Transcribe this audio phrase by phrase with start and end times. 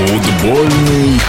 [0.00, 1.20] Футбольный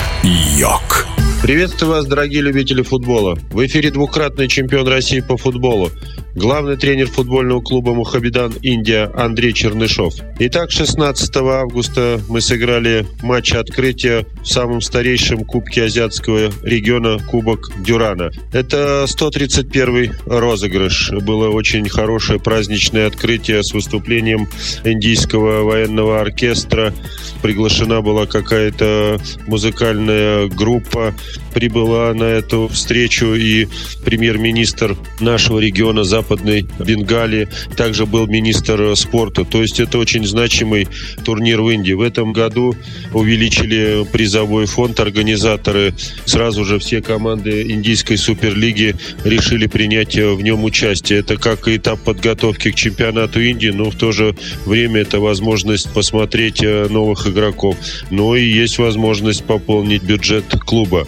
[0.57, 1.05] йог.
[1.43, 3.37] Приветствую вас, дорогие любители футбола.
[3.51, 5.91] В эфире двукратный чемпион России по футболу,
[6.35, 10.13] главный тренер футбольного клуба «Мухабидан Индия» Андрей Чернышов.
[10.39, 18.31] Итак, 16 августа мы сыграли матч открытия в самом старейшем кубке азиатского региона Кубок Дюрана.
[18.53, 21.11] Это 131 розыгрыш.
[21.21, 24.47] Было очень хорошее праздничное открытие с выступлением
[24.83, 26.93] индийского военного оркестра.
[27.41, 31.13] Приглашена была какая-то музыкальная группа
[31.53, 33.67] прибыла на эту встречу и
[34.03, 39.43] премьер-министр нашего региона Западной Бенгалии, также был министр спорта.
[39.43, 40.87] То есть это очень значимый
[41.25, 41.93] турнир в Индии.
[41.93, 42.75] В этом году
[43.11, 45.95] увеличили призовой фонд организаторы.
[46.25, 51.19] Сразу же все команды Индийской суперлиги решили принять в нем участие.
[51.19, 54.35] Это как этап подготовки к чемпионату Индии, но в то же
[54.65, 57.77] время это возможность посмотреть э, новых игроков.
[58.11, 61.07] Но и есть возможность пополнить бюджет клуба.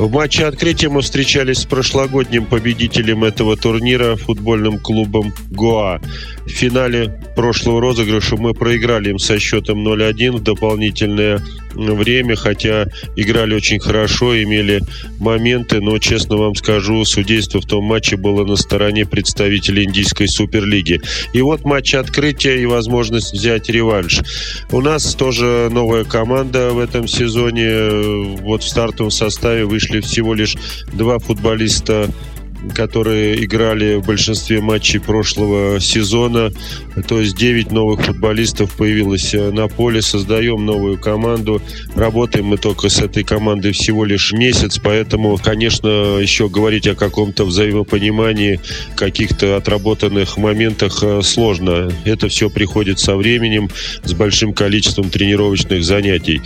[0.00, 6.00] В матче открытия мы встречались с прошлогодним победителем этого турнира, футбольным клубом Гоа.
[6.46, 11.40] В финале прошлого розыгрыша мы проиграли им со счетом 0-1 в дополнительное
[11.74, 14.80] время, хотя играли очень хорошо, имели
[15.18, 21.00] моменты, но, честно вам скажу, судейство в том матче было на стороне представителей Индийской Суперлиги.
[21.32, 24.20] И вот матч открытия и возможность взять реванш.
[24.70, 28.36] У нас тоже новая команда в этом сезоне.
[28.40, 30.56] Вот в стартовом составе вышли всего лишь
[30.92, 32.10] два футболиста
[32.74, 36.52] которые играли в большинстве матчей прошлого сезона.
[37.08, 40.02] То есть 9 новых футболистов появилось э, на поле.
[40.02, 41.62] Создаем новую команду.
[41.94, 47.44] Работаем мы только с этой командой всего лишь месяц, поэтому, конечно, еще говорить о каком-то
[47.44, 48.60] взаимопонимании,
[48.96, 51.90] каких-то отработанных моментах э, сложно.
[52.04, 53.70] Это все приходит со временем,
[54.04, 56.42] с большим количеством тренировочных занятий.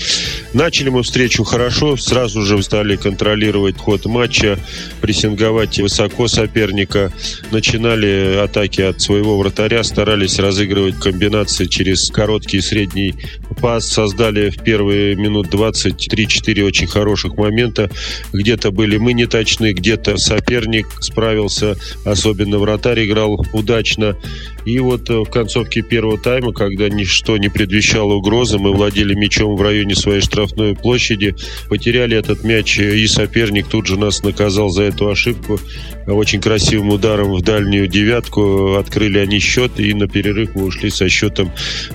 [0.53, 4.59] Начали мы встречу хорошо, сразу же стали контролировать ход матча,
[5.01, 7.13] прессинговать высоко высоко соперника,
[7.51, 13.15] начинали атаки от своего вратаря, старались разыгрывать комбинации через короткий и средний
[13.61, 17.91] пас, создали в первые минут 23-4 очень хороших момента.
[18.33, 24.17] Где-то были мы не точны, где-то соперник справился, особенно вратарь играл удачно.
[24.65, 29.57] И вот э, в концовке первого тайма, когда ничто не предвещало угрозы, мы владели мячом
[29.57, 31.35] в районе своей штрафной площади,
[31.69, 35.59] потеряли этот мяч, и соперник тут же нас наказал за эту ошибку
[36.07, 41.09] очень красивым ударом в дальнюю девятку открыли они счет, и на перерыв мы ушли со
[41.09, 41.51] счетом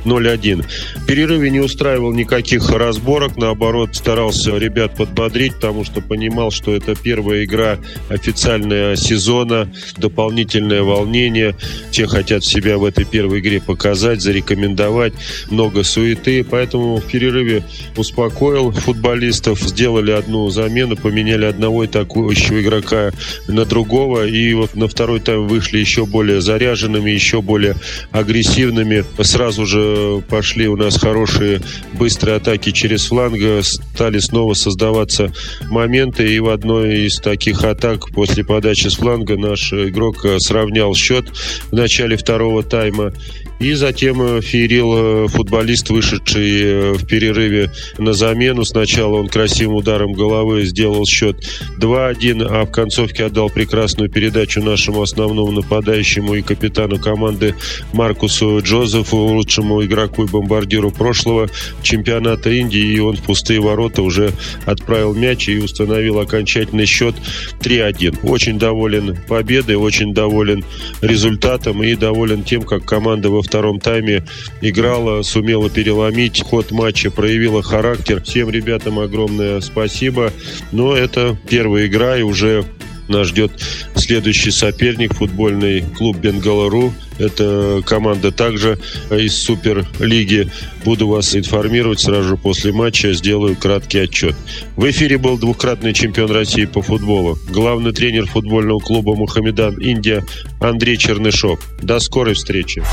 [0.05, 0.65] 0-1.
[0.95, 6.95] В перерыве не устраивал никаких разборок, наоборот, старался ребят подбодрить, потому что понимал, что это
[6.95, 7.77] первая игра
[8.09, 11.55] официальная сезона, дополнительное волнение.
[11.91, 15.13] Все хотят себя в этой первой игре показать, зарекомендовать,
[15.49, 17.63] много суеты, поэтому в перерыве
[17.95, 23.11] успокоил футболистов, сделали одну замену, поменяли одного атакующего игрока
[23.47, 24.27] на другого.
[24.27, 27.75] И вот на второй тайм вышли еще более заряженными, еще более
[28.11, 29.05] агрессивными.
[29.21, 31.61] Сразу же пошли у нас хорошие
[31.93, 33.39] быстрые атаки через фланг.
[33.63, 35.31] Стали снова создаваться
[35.69, 36.33] моменты.
[36.33, 41.29] И в одной из таких атак после подачи с фланга наш игрок сравнял счет
[41.71, 43.11] в начале второго тайма.
[43.59, 48.63] И затем э, феерил э, футболист, вышедший э, в перерыве на замену.
[48.63, 51.45] Сначала он красивым ударом головы сделал счет
[51.77, 57.53] 2-1, а в концовке отдал прекрасную передачу нашему основному нападающему и капитану команды
[57.91, 61.49] Маркусу Джозефу, лучшему игроку и бомбардиру прошлого
[61.81, 62.93] чемпионата Индии.
[62.93, 64.31] И он в пустые ворота уже
[64.65, 67.15] отправил мяч и установил окончательный счет
[67.59, 68.19] 3-1.
[68.23, 70.63] Очень доволен победой, очень доволен
[71.01, 74.23] результатом и доволен тем, как команда во втором тайме
[74.61, 78.21] играла, сумела переломить ход матча, проявила характер.
[78.21, 80.31] Всем ребятам огромное спасибо.
[80.71, 82.63] Но это первая игра, и уже
[83.09, 83.51] нас ждет
[83.95, 86.93] следующий соперник, футбольный клуб Бенгалару.
[87.17, 88.79] Это команда также
[89.09, 90.49] из Суперлиги.
[90.85, 94.35] Буду вас информировать сразу после матча, сделаю краткий отчет.
[94.77, 100.23] В эфире был двукратный чемпион России по футболу, главный тренер футбольного клуба «Мухаммедан Индия»
[100.61, 101.59] Андрей Чернышов.
[101.81, 102.83] До скорой встречи.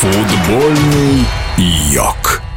[0.00, 2.47] Футбольный йог.